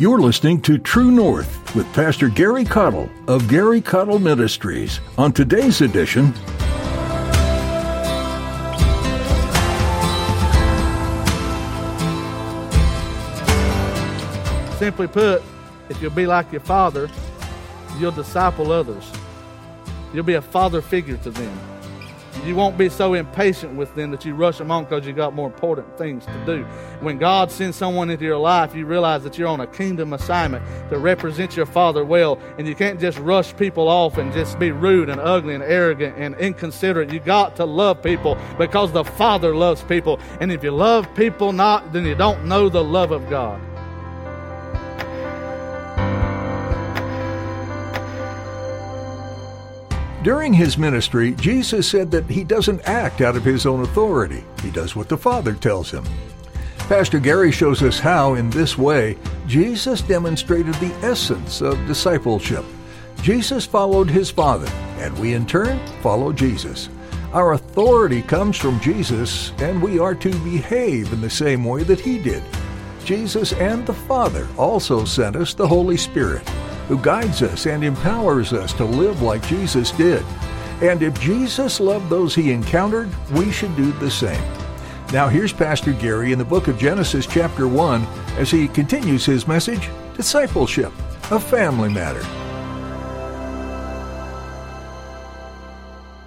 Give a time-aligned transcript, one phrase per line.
[0.00, 5.00] You're listening to True North with Pastor Gary Caudill of Gary Caudill Ministries.
[5.18, 6.32] On today's edition,
[14.78, 15.42] Simply put,
[15.88, 17.10] if you'll be like your father,
[17.98, 19.10] you'll disciple others.
[20.14, 21.77] You'll be a father figure to them.
[22.44, 25.34] You won't be so impatient with them that you rush them on because you got
[25.34, 26.64] more important things to do.
[27.00, 30.64] When God sends someone into your life, you realize that you're on a kingdom assignment
[30.90, 34.70] to represent your Father well, and you can't just rush people off and just be
[34.70, 37.12] rude and ugly and arrogant and inconsiderate.
[37.12, 40.18] You got to love people because the Father loves people.
[40.40, 43.60] And if you love people not, then you don't know the love of God.
[50.22, 54.42] During his ministry, Jesus said that he doesn't act out of his own authority.
[54.62, 56.04] He does what the Father tells him.
[56.88, 62.64] Pastor Gary shows us how, in this way, Jesus demonstrated the essence of discipleship.
[63.22, 66.88] Jesus followed his Father, and we in turn follow Jesus.
[67.32, 72.00] Our authority comes from Jesus, and we are to behave in the same way that
[72.00, 72.42] he did.
[73.04, 76.42] Jesus and the Father also sent us the Holy Spirit
[76.88, 80.24] who guides us and empowers us to live like Jesus did.
[80.80, 84.42] And if Jesus loved those he encountered, we should do the same.
[85.12, 88.02] Now, here's Pastor Gary in the book of Genesis, chapter 1,
[88.38, 90.92] as he continues his message Discipleship,
[91.30, 92.22] a family matter.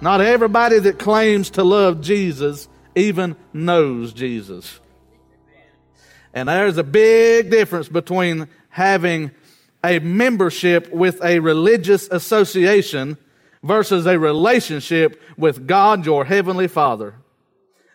[0.00, 4.80] Not everybody that claims to love Jesus even knows Jesus.
[6.34, 9.30] And there's a big difference between having
[9.84, 13.18] a membership with a religious association
[13.62, 17.14] versus a relationship with God, your heavenly Father.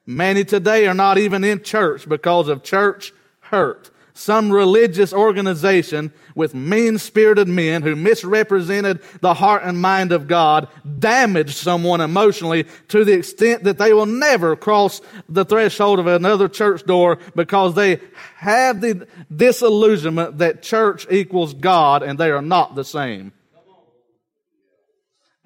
[0.06, 6.56] Many today are not even in church because of church hurt some religious organization with
[6.56, 13.06] mean spirited men who misrepresented the heart and mind of God damaged someone emotionally to
[13.06, 18.00] the extent that they will never cross the threshold of another church door because they
[18.38, 23.32] have the disillusionment that church equals God and they are not the same.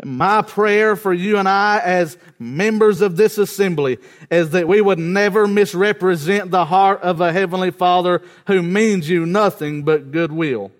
[0.03, 3.99] My prayer for you and I as members of this assembly
[4.31, 9.25] is that we would never misrepresent the heart of a heavenly father who means you
[9.25, 10.71] nothing but goodwill.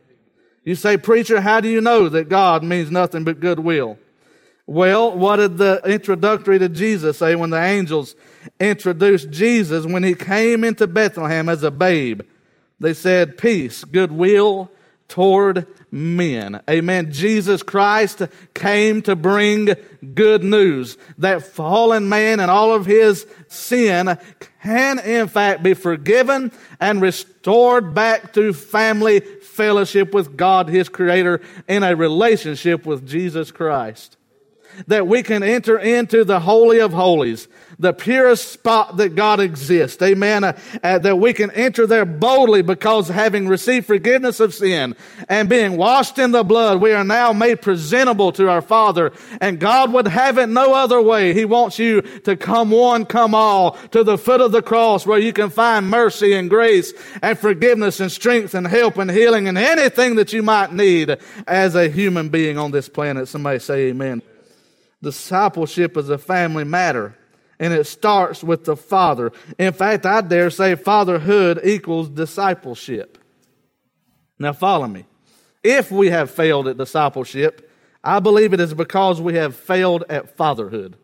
[0.64, 4.00] You say, preacher, how do you know that God means nothing but goodwill?
[4.66, 8.16] Well, what did the introductory to Jesus say when the angels
[8.59, 12.22] introduced Jesus when he came into Bethlehem as a babe?
[12.80, 14.72] They said, peace, goodwill
[15.12, 16.62] toward men.
[16.70, 17.12] Amen.
[17.12, 18.22] Jesus Christ
[18.54, 19.76] came to bring
[20.16, 24.18] good news that fallen man and all of his sin
[24.64, 31.42] can in fact be forgiven and restored back to family fellowship with God, his creator,
[31.68, 34.16] in a relationship with Jesus Christ
[34.88, 37.48] that we can enter into the Holy of Holies,
[37.80, 40.02] the purest spot that God exists.
[40.02, 40.44] Amen.
[40.44, 44.96] Uh, uh, that we can enter there boldly because having received forgiveness of sin
[45.28, 49.12] and being washed in the blood, we are now made presentable to our Father.
[49.40, 51.34] And God would have it no other way.
[51.34, 55.20] He wants you to come one, come all to the foot of the cross where
[55.20, 59.58] you can find mercy and grace and forgiveness and strength and help and healing and
[59.58, 61.18] anything that you might need
[61.48, 63.28] as a human being on this planet.
[63.28, 64.22] Somebody say amen.
[65.02, 67.18] Discipleship is a family matter,
[67.60, 69.32] and it starts with the father.
[69.58, 73.18] In fact, I dare say fatherhood equals discipleship.
[74.38, 75.06] Now, follow me.
[75.64, 77.70] If we have failed at discipleship,
[78.04, 80.98] I believe it is because we have failed at fatherhood.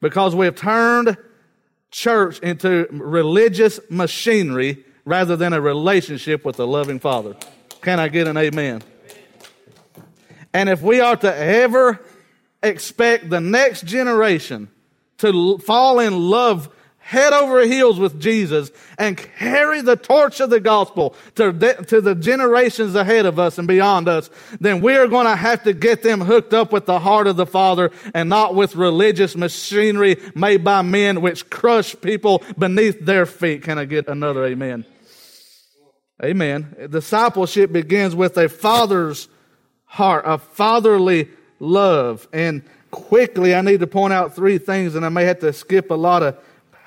[0.00, 1.16] Because we have turned
[1.90, 7.36] church into religious machinery rather than a relationship with a loving father.
[7.82, 8.82] Can I get an amen?
[10.52, 12.00] And if we are to ever
[12.62, 14.68] expect the next generation
[15.18, 16.70] to fall in love
[17.10, 21.52] head over heels with Jesus and carry the torch of the gospel to,
[21.88, 24.30] to the generations ahead of us and beyond us,
[24.60, 27.34] then we are going to have to get them hooked up with the heart of
[27.34, 33.26] the Father and not with religious machinery made by men which crush people beneath their
[33.26, 33.64] feet.
[33.64, 34.84] Can I get another amen?
[36.22, 36.76] Amen.
[36.90, 39.28] Discipleship begins with a father's
[39.84, 41.28] heart, a fatherly
[41.60, 42.26] love.
[42.32, 45.90] And quickly, I need to point out three things, and I may have to skip
[45.90, 46.36] a lot of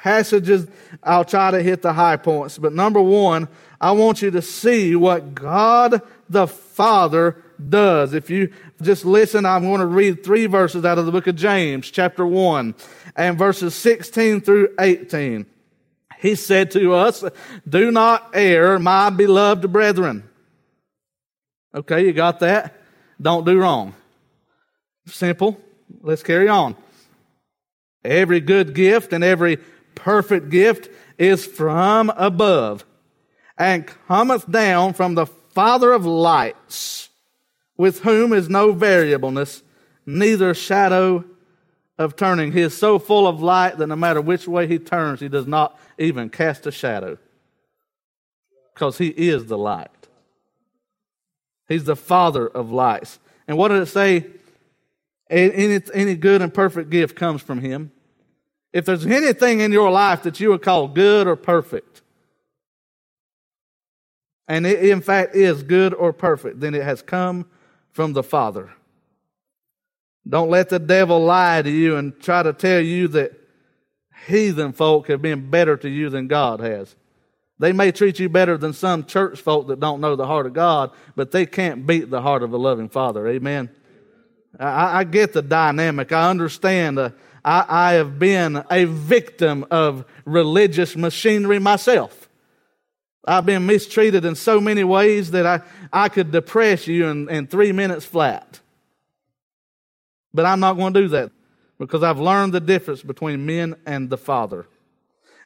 [0.01, 0.67] passages.
[1.01, 2.57] I'll try to hit the high points.
[2.57, 3.47] But number one,
[3.79, 8.13] I want you to see what God the Father does.
[8.13, 11.35] If you just listen, I'm going to read three verses out of the book of
[11.35, 12.75] James, chapter 1,
[13.15, 15.45] and verses 16 through 18.
[16.19, 17.23] He said to us,
[17.67, 20.29] Do not err, my beloved brethren.
[21.75, 22.75] Okay, you got that?
[23.21, 23.93] Don't do wrong.
[25.05, 25.59] Simple.
[26.01, 26.75] Let's carry on.
[28.03, 29.57] Every good gift and every
[29.95, 32.85] perfect gift is from above
[33.57, 37.09] and cometh down from the Father of lights,
[37.77, 39.61] with whom is no variableness,
[40.05, 41.23] neither shadow
[41.97, 42.51] of turning.
[42.51, 45.47] He is so full of light that no matter which way he turns, he does
[45.47, 47.17] not even cast a shadow.
[48.73, 49.89] Because he is the light.
[51.67, 53.19] He's the Father of lights.
[53.47, 54.25] And what did it say?
[55.33, 57.91] Any, any good and perfect gift comes from him.
[58.71, 62.01] If there's anything in your life that you would call good or perfect,
[64.47, 67.47] and it in fact is good or perfect, then it has come
[67.91, 68.74] from the Father.
[70.27, 73.33] Don't let the devil lie to you and try to tell you that
[74.27, 76.95] heathen folk have been better to you than God has.
[77.59, 80.53] They may treat you better than some church folk that don't know the heart of
[80.53, 83.27] God, but they can't beat the heart of a loving Father.
[83.27, 83.69] Amen.
[84.59, 86.11] I, I get the dynamic.
[86.11, 87.00] I understand.
[87.00, 87.09] Uh,
[87.44, 92.29] I, I have been a victim of religious machinery myself.
[93.25, 95.61] I've been mistreated in so many ways that I,
[95.91, 98.59] I could depress you in, in three minutes flat.
[100.33, 101.31] But I'm not going to do that
[101.79, 104.65] because I've learned the difference between men and the Father.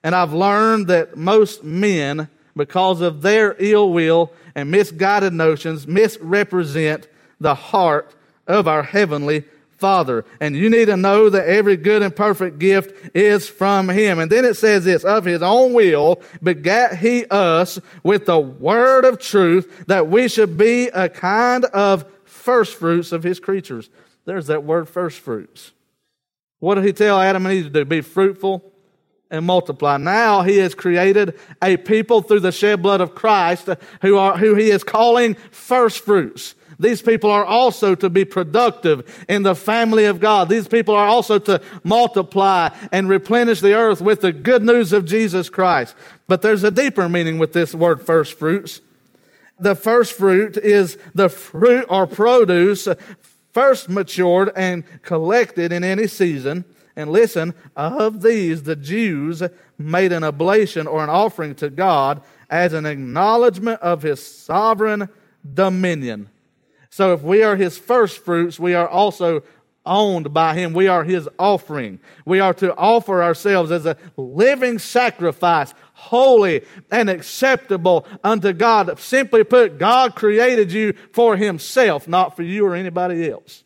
[0.03, 7.07] And I've learned that most men, because of their ill will and misguided notions, misrepresent
[7.39, 8.15] the heart
[8.47, 9.45] of our Heavenly
[9.77, 10.25] Father.
[10.39, 14.19] And you need to know that every good and perfect gift is from Him.
[14.19, 19.05] And then it says this, of His own will begat He us with the word
[19.05, 23.89] of truth that we should be a kind of first fruits of His creatures.
[24.25, 25.71] There's that word first fruits.
[26.59, 27.85] What did He tell Adam and Eve to do?
[27.85, 28.73] Be fruitful
[29.29, 29.97] and multiply.
[29.97, 33.69] Now he has created a people through the shed blood of Christ
[34.01, 36.55] who are, who he is calling first fruits.
[36.79, 40.47] These people are also to be productive in the family of God.
[40.47, 45.05] These people are also to multiply and replenish the earth with the good news of
[45.05, 45.95] Jesus Christ.
[46.27, 48.81] But there's a deeper meaning with this word first fruits.
[49.59, 52.87] The first fruit is the fruit or produce
[53.53, 56.63] first matured and collected in any season.
[56.95, 59.41] And listen, of these the Jews
[59.79, 62.21] made an oblation or an offering to God
[62.51, 65.09] as an acknowledgement of his sovereign
[65.53, 66.29] dominion.
[66.97, 69.43] So if we are his first fruits, we are also
[69.85, 70.73] owned by him.
[70.73, 71.99] We are his offering.
[72.25, 78.97] We are to offer ourselves as a living sacrifice, holy and acceptable unto God.
[78.97, 83.63] Simply put, God created you for himself, not for you or anybody else.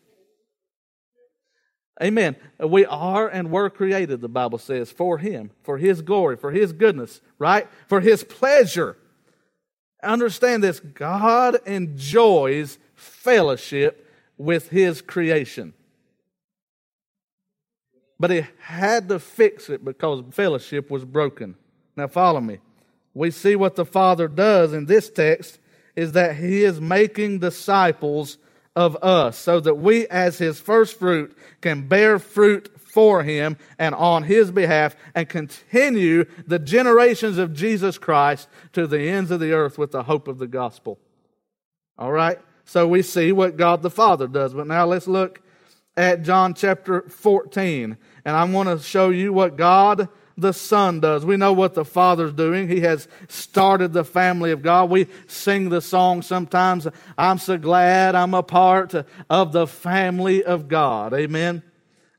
[2.03, 2.35] Amen.
[2.59, 6.73] We are and were created, the Bible says, for Him, for His glory, for His
[6.73, 7.69] goodness, right?
[7.87, 8.97] For His pleasure.
[10.03, 12.77] Understand this God enjoys
[13.23, 14.07] fellowship
[14.37, 15.73] with his creation.
[18.19, 21.55] But he had to fix it because fellowship was broken.
[21.95, 22.59] Now, follow me.
[23.13, 25.59] We see what the Father does in this text
[25.95, 28.37] is that he is making disciples
[28.75, 33.93] of us so that we, as his first fruit, can bear fruit for him and
[33.95, 39.51] on his behalf and continue the generations of Jesus Christ to the ends of the
[39.51, 40.99] earth with the hope of the gospel.
[41.97, 42.39] All right?
[42.65, 44.53] So we see what God the Father does.
[44.53, 45.41] But now let's look
[45.97, 47.97] at John chapter 14.
[48.25, 51.25] And I want to show you what God the Son does.
[51.25, 52.67] We know what the Father's doing.
[52.67, 54.89] He has started the family of God.
[54.89, 56.87] We sing the song sometimes,
[57.17, 58.93] I'm so glad I'm a part
[59.29, 61.13] of the family of God.
[61.13, 61.63] Amen.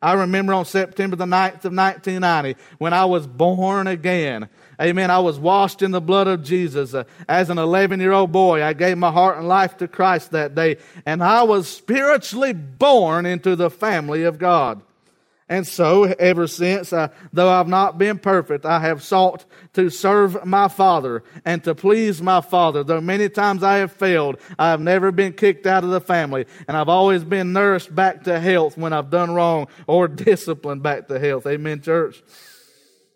[0.03, 4.49] I remember on September the 9th of 1990 when I was born again.
[4.81, 5.13] Amen.
[5.13, 6.93] I was washed in the blood of Jesus.
[6.93, 10.33] Uh, as an 11 year old boy, I gave my heart and life to Christ
[10.33, 14.83] that day, and I was spiritually born into the family of God.
[15.53, 19.45] And so, ever since, uh, though I've not been perfect, I have sought
[19.75, 22.83] to serve my Father and to please my Father.
[22.83, 26.47] Though many times I have failed, I have never been kicked out of the family,
[26.67, 31.09] and I've always been nursed back to health when I've done wrong or disciplined back
[31.09, 31.47] to health.
[31.47, 32.23] Amen, church?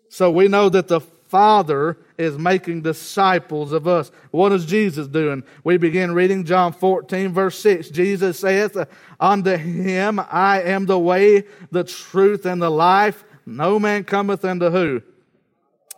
[0.09, 4.11] So we know that the Father is making disciples of us.
[4.31, 5.43] What is Jesus doing?
[5.63, 7.89] We begin reading John 14, verse 6.
[7.89, 8.77] Jesus saith,
[9.19, 13.25] Unto him I am the way, the truth, and the life.
[13.45, 15.01] No man cometh unto who?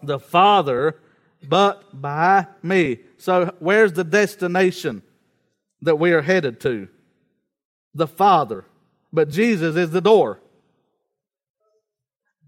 [0.02, 1.00] The Father,
[1.48, 3.00] but by me.
[3.18, 5.04] So, where's the destination
[5.82, 6.88] that we are headed to?
[7.94, 8.66] The Father.
[9.12, 10.40] But Jesus is the door.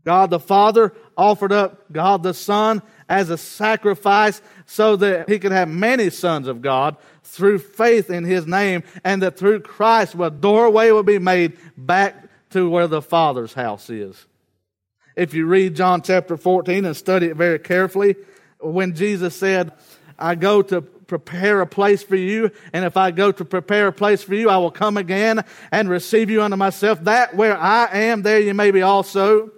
[0.04, 5.52] God the Father offered up God the Son as a sacrifice so that he could
[5.52, 10.30] have many sons of God through faith in his name and that through Christ a
[10.30, 14.26] doorway will be made back to where the Father's house is.
[15.16, 18.16] If you read John chapter 14 and study it very carefully,
[18.60, 19.72] when Jesus said,
[20.18, 22.52] I go to prepare a place for you.
[22.72, 25.90] And if I go to prepare a place for you, I will come again and
[25.90, 27.04] receive you unto myself.
[27.04, 29.52] That where I am, there you may be also.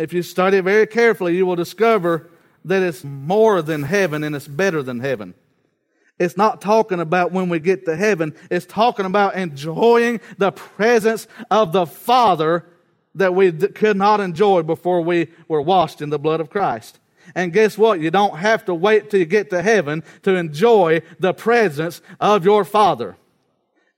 [0.00, 2.30] If you study it very carefully, you will discover
[2.64, 5.34] that it's more than heaven and it's better than heaven.
[6.18, 8.34] It's not talking about when we get to heaven.
[8.50, 12.64] It's talking about enjoying the presence of the Father
[13.14, 16.98] that we could not enjoy before we were washed in the blood of Christ.
[17.34, 18.00] And guess what?
[18.00, 22.44] You don't have to wait till you get to heaven to enjoy the presence of
[22.44, 23.16] your Father.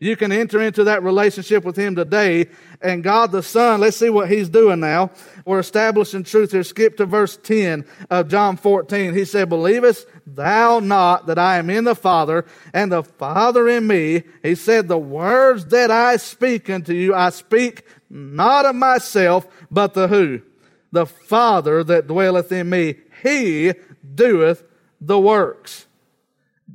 [0.03, 2.49] You can enter into that relationship with Him today.
[2.81, 5.13] And God the Son, let's see what He's doing now.
[5.45, 6.65] We're establishing truth here.
[6.65, 9.15] Skip to verse 10 of John 14.
[9.15, 13.87] He said, Believest thou not that I am in the Father and the Father in
[13.87, 14.25] me?
[14.43, 19.95] He said, The words that I speak unto you, I speak not of myself, but
[19.95, 20.43] the who?
[20.91, 22.97] The Father that dwelleth in me.
[23.23, 23.75] He
[24.17, 24.65] doeth
[25.01, 25.87] the works.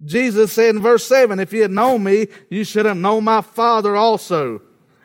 [0.05, 3.41] Jesus said in verse 7, if you had known me, you should have known my
[3.41, 4.61] Father also.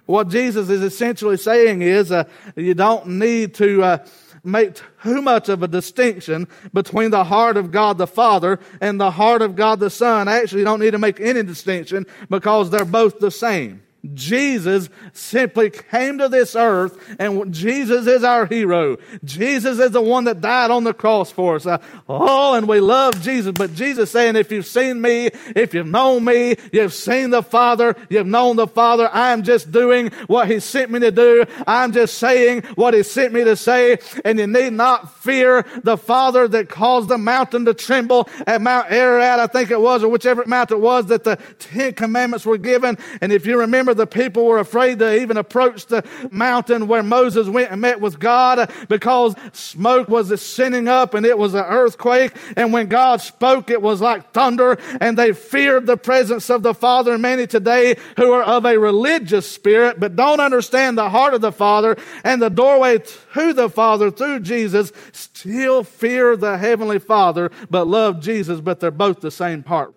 [0.06, 2.24] What Jesus is essentially saying is, uh,
[2.56, 4.06] you don't need to uh,
[4.44, 9.12] make too much of a distinction between the heart of God the Father and the
[9.12, 10.28] heart of God the Son.
[10.28, 13.82] Actually, you don't need to make any distinction because they're both the same.
[14.14, 18.96] Jesus simply came to this earth and Jesus is our hero.
[19.24, 21.66] Jesus is the one that died on the cross for us.
[21.66, 21.78] Uh,
[22.08, 23.52] oh, and we love Jesus.
[23.52, 27.94] But Jesus saying, if you've seen me, if you've known me, you've seen the Father,
[28.08, 31.44] you've known the Father, I'm just doing what He sent me to do.
[31.66, 33.98] I'm just saying what He sent me to say.
[34.24, 38.90] And you need not fear the Father that caused the mountain to tremble at Mount
[38.90, 42.58] Ararat, I think it was, or whichever mountain it was that the Ten Commandments were
[42.58, 42.98] given.
[43.20, 47.02] And if you remember Remember, the people were afraid to even approach the mountain where
[47.02, 51.64] Moses went and met with God because smoke was ascending up and it was an
[51.64, 52.32] earthquake.
[52.56, 56.74] And when God spoke, it was like thunder and they feared the presence of the
[56.74, 57.18] Father.
[57.18, 61.52] Many today who are of a religious spirit but don't understand the heart of the
[61.52, 62.98] Father and the doorway
[63.34, 68.90] to the Father through Jesus still fear the Heavenly Father but love Jesus, but they're
[68.90, 69.94] both the same part.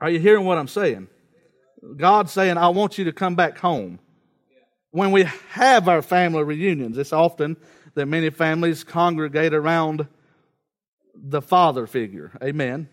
[0.00, 1.08] Are you hearing what I'm saying?
[1.96, 3.98] God saying, I want you to come back home.
[4.90, 7.56] When we have our family reunions, it's often
[7.94, 10.08] that many families congregate around
[11.14, 12.32] the father figure.
[12.42, 12.88] Amen.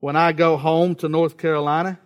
[0.00, 1.98] When I go home to North Carolina,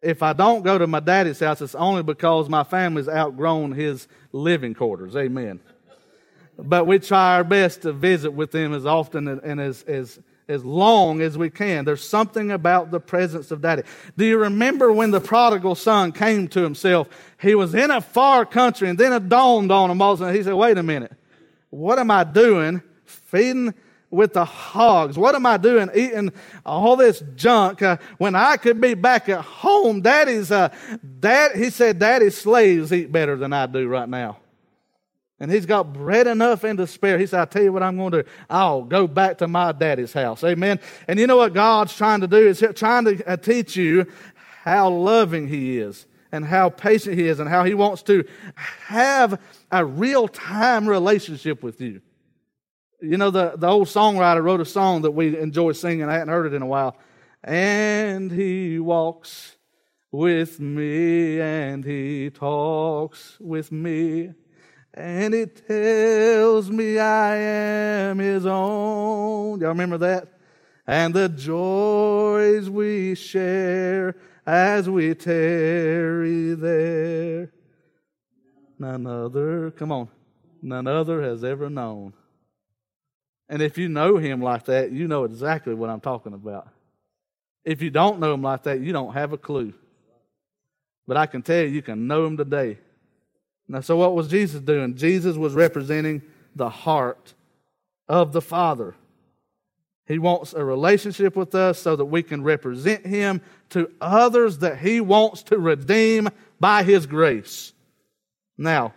[0.00, 4.08] if I don't go to my daddy's house, it's only because my family's outgrown his
[4.32, 5.14] living quarters.
[5.14, 5.60] Amen.
[6.58, 10.18] But we try our best to visit with them as often and as, as
[10.48, 11.84] as long as we can.
[11.84, 13.82] There's something about the presence of daddy.
[14.16, 17.08] Do you remember when the prodigal son came to himself?
[17.40, 20.24] He was in a far country and then it dawned on him all of a
[20.24, 20.36] sudden.
[20.36, 21.12] He said, wait a minute.
[21.70, 23.74] What am I doing feeding
[24.10, 25.16] with the hogs?
[25.16, 26.32] What am I doing eating
[26.66, 30.02] all this junk uh, when I could be back at home?
[30.02, 30.68] Daddy's, uh,
[31.20, 34.41] dad, he said, daddy's slaves eat better than I do right now
[35.42, 37.18] and he's got bread enough and to spare.
[37.18, 38.28] He said, I'll tell you what I'm going to do.
[38.48, 40.44] I'll go back to my daddy's house.
[40.44, 40.78] Amen.
[41.08, 44.06] And you know what God's trying to do is trying to uh, teach you
[44.62, 49.40] how loving he is and how patient he is and how he wants to have
[49.72, 52.02] a real time relationship with you.
[53.00, 56.04] You know, the, the old songwriter wrote a song that we enjoy singing.
[56.04, 56.96] I hadn't heard it in a while.
[57.42, 59.56] And he walks
[60.12, 64.34] with me and he talks with me
[64.94, 69.60] and it tells me I am his own.
[69.60, 70.28] Y'all remember that?
[70.86, 77.52] And the joys we share as we tarry there.
[78.78, 80.08] None other, come on,
[80.60, 82.12] none other has ever known.
[83.48, 86.68] And if you know him like that, you know exactly what I'm talking about.
[87.64, 89.72] If you don't know him like that, you don't have a clue.
[91.06, 92.78] But I can tell you, you can know him today.
[93.68, 94.96] Now, so what was Jesus doing?
[94.96, 96.22] Jesus was representing
[96.54, 97.34] the heart
[98.08, 98.94] of the Father.
[100.06, 103.40] He wants a relationship with us so that we can represent Him
[103.70, 106.28] to others that He wants to redeem
[106.60, 107.72] by His grace.
[108.58, 108.94] Now,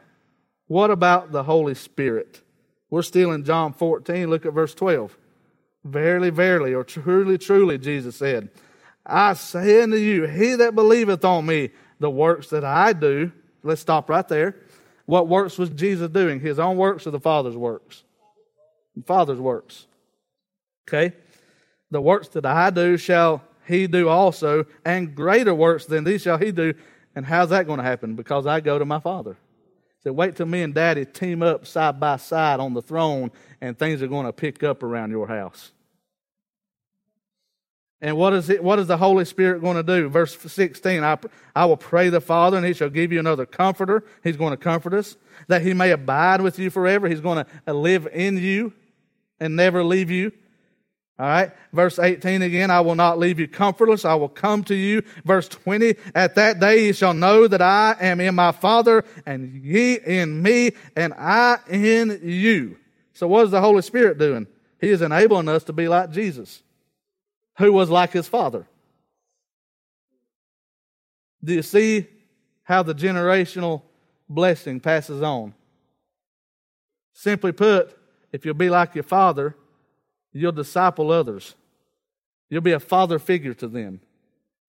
[0.68, 2.42] what about the Holy Spirit?
[2.90, 4.30] We're still in John 14.
[4.30, 5.16] Look at verse 12.
[5.84, 8.50] Verily, verily, or truly, truly, Jesus said,
[9.06, 11.70] I say unto you, he that believeth on me,
[12.00, 13.32] the works that I do,
[13.66, 14.56] let's stop right there.
[15.06, 16.40] What works was Jesus doing?
[16.40, 18.04] His own works or the Father's works?
[19.06, 19.88] Father's works.
[20.88, 21.16] Okay?
[21.92, 26.38] The works that I do shall he do also, and greater works than these shall
[26.38, 26.74] he do.
[27.16, 28.16] And how's that going to happen?
[28.16, 29.38] Because I go to my Father.
[30.04, 33.32] So wait till me and Daddy team up side by side on the throne,
[33.62, 35.72] and things are going to pick up around your house.
[38.02, 38.64] And what is it?
[38.64, 40.10] What is the Holy Spirit going to do?
[40.10, 41.18] Verse 16, I,
[41.56, 44.04] I will pray the Father, and he shall give you another comforter.
[44.24, 45.16] He's going to comfort us,
[45.48, 47.08] that he may abide with you forever.
[47.08, 48.74] He's going to uh, live in you
[49.40, 50.32] and never leave you.
[51.18, 51.52] All right.
[51.72, 54.04] Verse 18 again, I will not leave you comfortless.
[54.04, 55.02] I will come to you.
[55.24, 59.64] Verse 20, at that day you shall know that I am in my Father and
[59.64, 62.78] ye in me and I in you.
[63.14, 64.46] So what is the Holy Spirit doing?
[64.82, 66.62] He is enabling us to be like Jesus,
[67.58, 68.68] who was like his Father.
[71.44, 72.08] Do you see
[72.64, 73.84] how the generational
[74.28, 75.54] blessing passes on?
[77.14, 77.98] Simply put,
[78.32, 79.56] if you'll be like your Father,
[80.38, 81.56] You'll disciple others.
[82.50, 84.02] You'll be a father figure to them.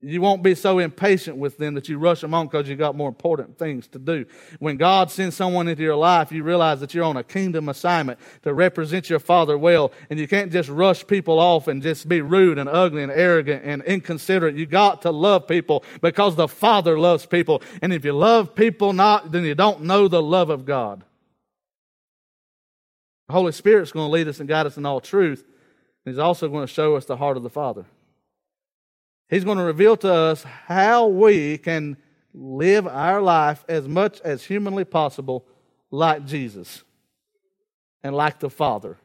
[0.02, 2.94] You won't be so impatient with them that you rush them on because you got
[2.94, 4.26] more important things to do.
[4.58, 8.18] When God sends someone into your life, you realize that you're on a kingdom assignment
[8.42, 12.20] to represent your Father well, and you can't just rush people off and just be
[12.20, 14.54] rude and ugly and arrogant and inconsiderate.
[14.54, 17.62] You got to love people because the Father loves people.
[17.80, 21.04] And if you love people not, then you don't know the love of God.
[23.28, 25.42] The Holy Spirit's going to lead us and guide us in all truth.
[26.04, 27.86] and He's also going to show us the heart of the Father.
[29.28, 31.96] He's going to reveal to us how we can
[32.32, 35.44] live our life as much as humanly possible
[35.90, 36.84] like Jesus
[38.02, 38.98] and like the Father.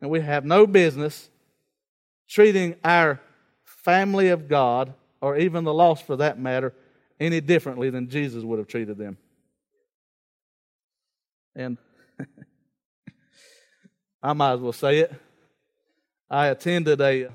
[0.00, 1.28] And we have no business
[2.26, 3.20] treating our
[3.64, 6.72] family of God, or even the lost for that matter,
[7.18, 9.18] any differently than Jesus would have treated them.
[11.54, 11.76] And
[14.22, 15.12] I might as well say it.
[16.30, 17.28] I attended a,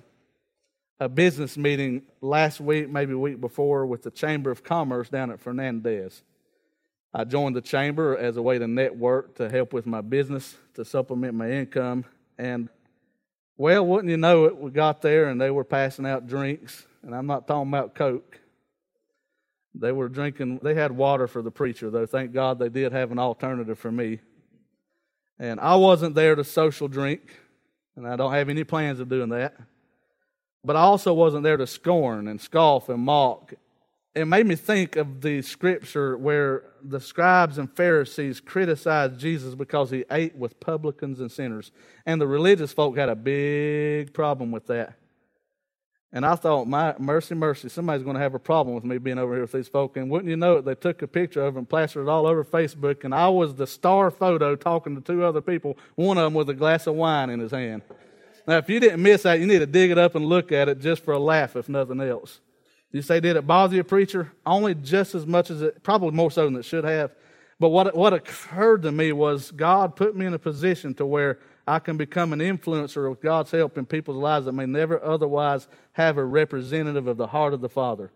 [1.00, 5.32] a business meeting last week, maybe a week before, with the Chamber of Commerce down
[5.32, 6.24] at Fernandez.
[7.14, 10.84] I joined the chamber as a way to network to help with my business, to
[10.84, 12.04] supplement my income.
[12.38, 12.68] And,
[13.56, 16.86] well, wouldn't you know it, we got there and they were passing out drinks.
[17.04, 18.42] And I'm not talking about Coke.
[19.74, 22.06] They were drinking, they had water for the preacher, though.
[22.06, 24.20] Thank God they did have an alternative for me.
[25.40, 27.22] And I wasn't there to social drink
[27.96, 29.56] and I don't have any plans of doing that.
[30.66, 33.54] But I also wasn't there to scorn and scoff and mock.
[34.16, 39.92] It made me think of the scripture where the scribes and Pharisees criticized Jesus because
[39.92, 41.72] he ate with publicans and sinners.
[42.06, 44.98] And the religious folk had a big problem with that.
[46.16, 49.20] And I thought, my mercy, mercy, somebody's going to have a problem with me being
[49.20, 49.98] over here with these folk.
[49.98, 52.46] And wouldn't you know it, they took a picture of him, plastered it all over
[52.46, 53.04] Facebook.
[53.04, 56.50] And I was the star photo talking to two other people, one of them with
[56.50, 57.82] a glass of wine in his hand.
[58.48, 60.70] Now, if you didn't miss that, you need to dig it up and look at
[60.70, 62.40] it just for a laugh, if nothing else.
[62.92, 64.32] You say, did it bother you, preacher?
[64.46, 67.12] Only just as much as it, probably more so than it should have.
[67.60, 71.40] But what, what occurred to me was God put me in a position to where
[71.68, 75.68] I can become an influencer with God's help in people's lives that may never otherwise
[75.94, 78.12] have a representative of the heart of the Father.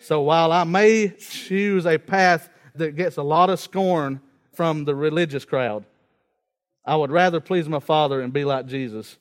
[0.00, 4.20] So while I may choose a path that gets a lot of scorn
[4.52, 5.86] from the religious crowd,
[6.84, 9.16] I would rather please my Father and be like Jesus.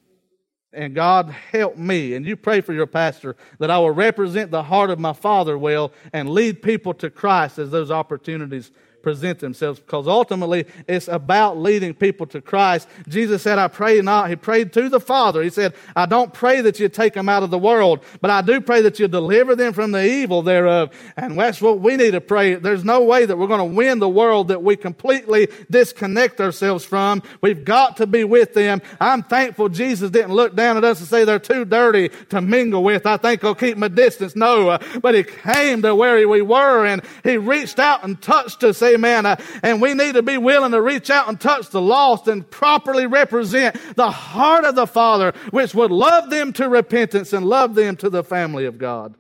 [0.73, 4.63] And God help me, and you pray for your pastor, that I will represent the
[4.63, 9.79] heart of my Father well and lead people to Christ as those opportunities present themselves
[9.79, 12.87] because ultimately it's about leading people to Christ.
[13.07, 14.29] Jesus said, I pray not.
[14.29, 15.41] He prayed to the Father.
[15.41, 18.41] He said, I don't pray that you take them out of the world, but I
[18.41, 20.91] do pray that you deliver them from the evil thereof.
[21.17, 22.55] And that's what we need to pray.
[22.55, 26.83] There's no way that we're going to win the world that we completely disconnect ourselves
[26.83, 27.23] from.
[27.41, 28.81] We've got to be with them.
[28.99, 32.83] I'm thankful Jesus didn't look down at us and say they're too dirty to mingle
[32.83, 33.05] with.
[33.05, 34.35] I think I'll keep my distance.
[34.35, 38.81] No, but he came to where we were and he reached out and touched us.
[38.93, 39.25] Amen.
[39.25, 42.49] Uh, and we need to be willing to reach out and touch the lost and
[42.49, 47.75] properly represent the heart of the Father, which would love them to repentance and love
[47.75, 49.15] them to the family of God.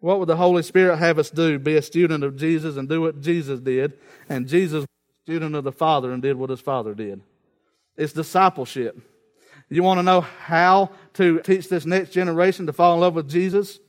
[0.00, 1.58] What would the Holy Spirit have us do?
[1.58, 3.94] Be a student of Jesus and do what Jesus did.
[4.28, 7.20] And Jesus was a student of the Father and did what his Father did.
[7.96, 8.96] It's discipleship.
[9.68, 13.28] You want to know how to teach this next generation to fall in love with
[13.28, 13.80] Jesus?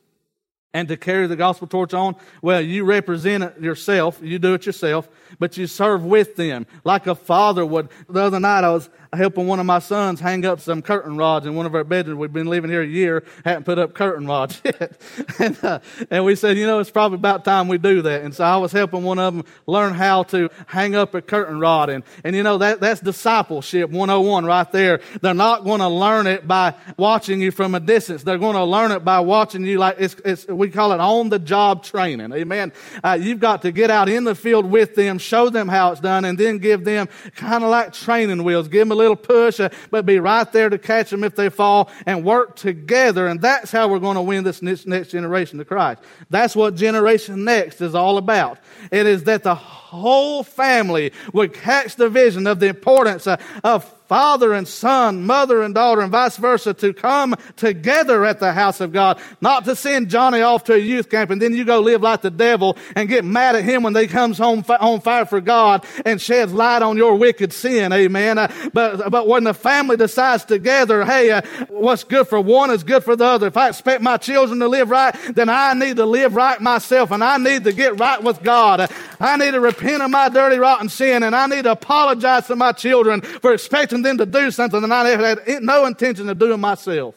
[0.73, 4.19] And to carry the gospel torch on, well, you represent it yourself.
[4.21, 7.89] You do it yourself, but you serve with them like a father would.
[8.07, 11.47] The other night I was helping one of my sons hang up some curtain rods
[11.47, 12.19] in one of our bedrooms.
[12.19, 15.01] We've been living here a year, hadn't put up curtain rods yet.
[15.39, 15.79] and, uh,
[16.11, 18.21] and we said, you know, it's probably about time we do that.
[18.21, 21.59] And so I was helping one of them learn how to hang up a curtain
[21.59, 21.89] rod.
[21.89, 25.01] And, and you know, that, that's discipleship 101 right there.
[25.21, 28.21] They're not going to learn it by watching you from a distance.
[28.21, 31.29] They're going to learn it by watching you like it's, it's we call it on
[31.29, 32.31] the job training.
[32.33, 32.73] Amen.
[33.03, 36.01] Uh, you've got to get out in the field with them, show them how it's
[36.01, 38.67] done, and then give them kind of like training wheels.
[38.67, 41.49] Give them a little push, uh, but be right there to catch them if they
[41.49, 43.27] fall and work together.
[43.27, 46.01] And that's how we're going to win this next generation to Christ.
[46.29, 48.59] That's what Generation Next is all about.
[48.91, 49.55] It is that the
[49.89, 55.61] whole family would catch the vision of the importance uh, of father and son, mother
[55.61, 59.19] and daughter, and vice versa to come together at the house of God.
[59.39, 62.21] Not to send Johnny off to a youth camp and then you go live like
[62.21, 65.85] the devil and get mad at him when he comes home on fire for God
[66.05, 67.93] and sheds light on your wicked sin.
[67.93, 68.39] Amen.
[68.39, 72.83] Uh, but, but when the family decides together, hey, uh, what's good for one is
[72.83, 73.45] good for the other.
[73.45, 77.11] If I expect my children to live right, then I need to live right myself
[77.11, 78.91] and I need to get right with God.
[79.19, 82.55] I need to repent of my dirty, rotten sin and I need to apologize to
[82.55, 86.59] my children for expecting them to do something that I had no intention of doing
[86.59, 87.15] myself.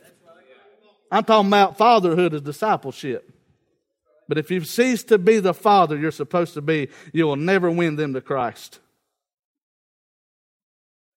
[1.11, 3.29] I'm talking about fatherhood as discipleship.
[4.29, 7.71] But if you've ceased to be the father you're supposed to be, you will never
[7.71, 8.79] win them to Christ.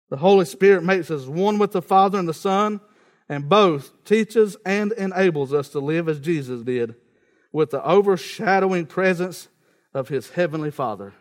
[0.09, 2.81] The Holy Spirit makes us one with the Father and the Son,
[3.29, 6.95] and both teaches and enables us to live as Jesus did,
[7.51, 9.47] with the overshadowing presence
[9.93, 11.13] of his heavenly Father.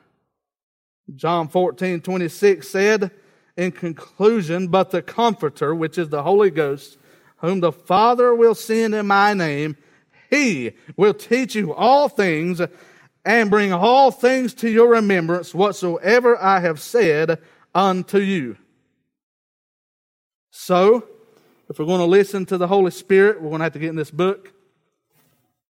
[1.15, 3.11] John 14, 26 said,
[3.57, 6.99] in conclusion, but the Comforter, which is the Holy Ghost,
[7.39, 9.77] whom the Father will send in my name,
[10.31, 12.61] he will teach you all things
[13.25, 17.41] and bring all things to your remembrance whatsoever I have said
[17.75, 18.57] unto you.
[20.51, 21.09] So,
[21.69, 23.89] if we're going to listen to the Holy Spirit, we're going to have to get
[23.89, 24.53] in this book.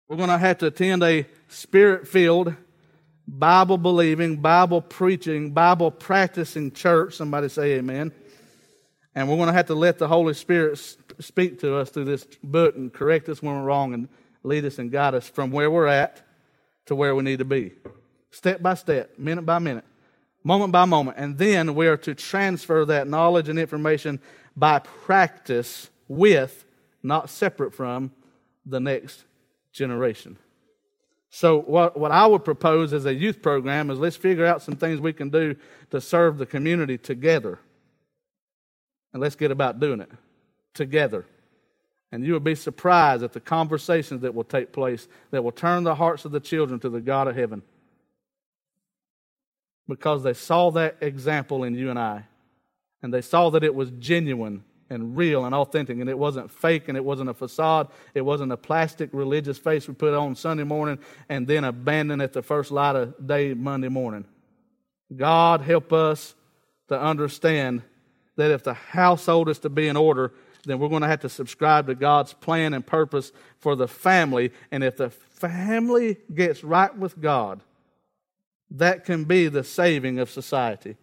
[0.07, 2.55] We're going to have to attend a spirit filled
[3.33, 7.15] Bible believing, Bible preaching, Bible practicing church.
[7.15, 8.11] Somebody say amen.
[9.15, 10.77] And we're going to have to let the Holy Spirit
[11.19, 14.09] speak to us through this book and correct us when we're wrong and
[14.43, 16.21] lead us and guide us from where we're at
[16.87, 17.71] to where we need to be.
[18.31, 19.85] Step by step, minute by minute,
[20.43, 21.17] moment by moment.
[21.17, 24.19] And then we are to transfer that knowledge and information
[24.57, 26.65] by practice with,
[27.01, 28.11] not separate from,
[28.65, 29.23] the next
[29.71, 30.37] generation.
[31.33, 34.75] So, what, what I would propose as a youth program is let's figure out some
[34.75, 35.55] things we can do
[35.89, 37.57] to serve the community together.
[39.13, 40.11] And let's get about doing it
[40.73, 41.25] together.
[42.11, 45.85] And you will be surprised at the conversations that will take place that will turn
[45.85, 47.61] the hearts of the children to the God of heaven.
[49.87, 52.25] Because they saw that example in you and I.
[53.01, 55.99] And they saw that it was genuine and real and authentic.
[55.99, 57.87] And it wasn't fake and it wasn't a facade.
[58.13, 60.99] It wasn't a plastic religious face we put on Sunday morning
[61.29, 64.25] and then abandon at the first light of day Monday morning.
[65.15, 66.35] God help us
[66.89, 67.81] to understand
[68.35, 70.33] that if the household is to be in order,
[70.65, 74.51] then we're going to have to subscribe to God's plan and purpose for the family.
[74.71, 77.61] And if the family gets right with God,
[78.71, 80.97] that can be the saving of society.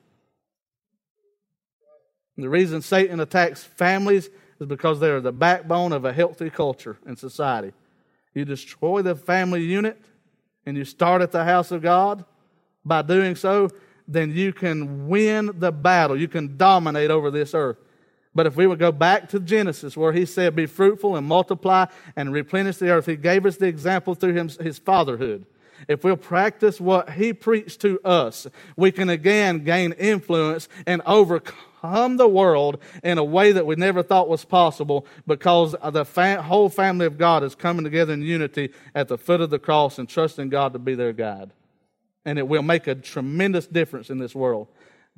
[2.39, 6.97] The reason Satan attacks families is because they are the backbone of a healthy culture
[7.05, 7.73] and society.
[8.33, 10.01] You destroy the family unit
[10.65, 12.25] and you start at the house of God.
[12.85, 13.71] By doing so,
[14.07, 16.19] then you can win the battle.
[16.19, 17.79] You can dominate over this earth.
[18.35, 21.87] But if we would go back to Genesis, where he said, Be fruitful and multiply
[22.15, 25.45] and replenish the earth, he gave us the example through his fatherhood.
[25.89, 28.47] If we'll practice what he preached to us,
[28.77, 34.03] we can again gain influence and overcome the world in a way that we never
[34.03, 36.05] thought was possible because the
[36.45, 39.99] whole family of God is coming together in unity at the foot of the cross
[39.99, 41.53] and trusting God to be their guide.
[42.25, 44.69] And it will make a tremendous difference in this world.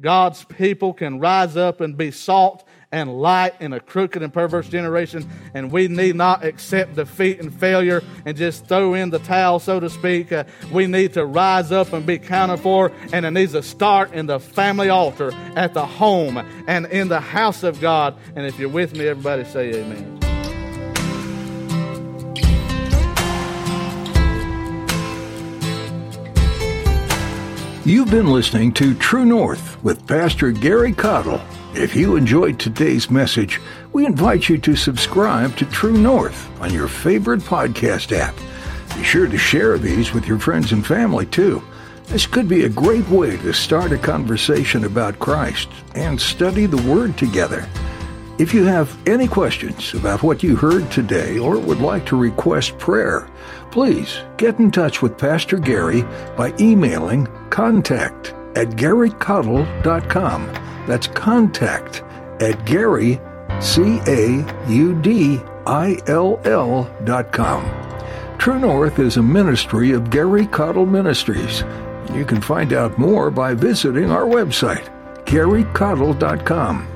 [0.00, 4.68] God's people can rise up and be salt and light in a crooked and perverse
[4.68, 9.58] generation, and we need not accept defeat and failure and just throw in the towel,
[9.58, 10.32] so to speak.
[10.32, 14.12] Uh, we need to rise up and be counted for, and it needs to start
[14.12, 18.16] in the family altar, at the home, and in the house of God.
[18.34, 20.18] And if you're with me, everybody say amen.
[27.84, 31.40] You've been listening to True North with Pastor Gary Caudill.
[31.74, 33.60] If you enjoyed today's message,
[33.92, 38.34] we invite you to subscribe to True North on your favorite podcast app.
[38.96, 41.62] Be sure to share these with your friends and family too.
[42.06, 46.82] This could be a great way to start a conversation about Christ and study the
[46.92, 47.68] Word together.
[48.40, 52.78] If you have any questions about what you heard today or would like to request
[52.78, 53.28] prayer,
[53.70, 56.02] please get in touch with Pastor Gary
[56.36, 60.69] by emailing contact at garycaudill.com.
[60.90, 62.02] That's contact
[62.40, 63.20] at Gary,
[63.60, 64.50] C-A-U-D-I-L-L
[67.04, 68.36] dot com.
[68.38, 71.62] True North is a ministry of Gary Caudill Ministries.
[72.12, 74.84] You can find out more by visiting our website,
[75.26, 76.88] garycaudill.com.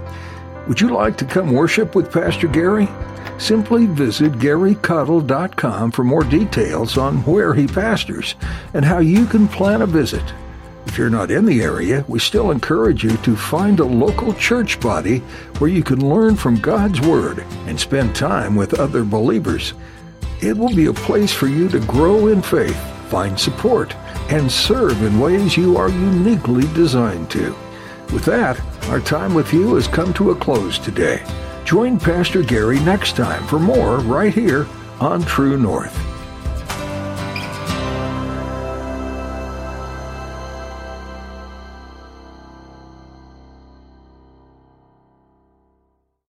[0.67, 2.89] Would you like to come worship with Pastor Gary?
[3.39, 8.35] Simply visit garycaudill.com for more details on where he pastors
[8.75, 10.25] and how you can plan a visit.
[10.87, 14.79] If you're not in the area, we still encourage you to find a local church
[14.81, 15.19] body
[15.59, 19.75] where you can learn from God's Word and spend time with other believers.
[20.41, 22.77] It will be a place for you to grow in faith,
[23.09, 23.95] find support,
[24.31, 27.57] and serve in ways you are uniquely designed to.
[28.13, 31.25] With that, our time with you has come to a close today.
[31.65, 34.67] Join Pastor Gary next time for more right here
[35.01, 36.14] on True North.